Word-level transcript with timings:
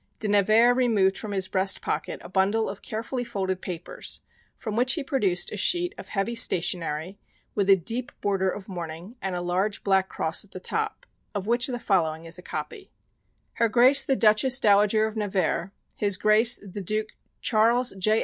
De 0.17 0.27
Nevers 0.27 0.75
removed 0.75 1.15
from 1.15 1.31
his 1.31 1.47
breast 1.47 1.79
pocket 1.79 2.19
a 2.23 2.27
bundle 2.27 2.67
of 2.67 2.81
carefully 2.81 3.23
folded 3.23 3.61
papers 3.61 4.21
from 4.57 4.75
which 4.75 4.93
he 4.95 5.03
produced 5.03 5.51
a 5.51 5.57
sheet 5.57 5.93
of 5.95 6.09
heavy 6.09 6.33
stationery 6.33 7.19
with 7.53 7.69
a 7.69 7.75
deep 7.75 8.11
border 8.19 8.49
of 8.49 8.67
mourning 8.67 9.15
and 9.21 9.35
a 9.35 9.41
large 9.41 9.83
black 9.83 10.09
cross 10.09 10.43
at 10.43 10.53
the 10.53 10.59
top, 10.59 11.05
of 11.35 11.45
which 11.45 11.67
the 11.67 11.77
following 11.77 12.25
is 12.25 12.39
a 12.39 12.41
copy: 12.41 12.85
MM. 12.85 12.89
Her 13.59 13.69
Grace 13.69 14.03
the 14.03 14.15
Duchess 14.15 14.59
Dowager 14.59 15.05
of 15.05 15.15
Nevers; 15.15 15.69
his 15.95 16.17
Grace 16.17 16.57
the 16.63 16.81
Duke 16.81 17.09
Charles 17.43 17.91
J. 17.93 18.19